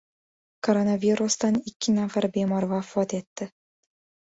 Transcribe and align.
Koronavirusdan 0.67 1.59
ikki 1.73 1.95
nafar 1.99 2.29
bemor 2.39 2.69
vafot 2.73 3.17
etdi 3.21 3.51